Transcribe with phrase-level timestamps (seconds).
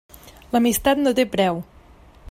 [0.55, 1.63] L'amistat no té preu.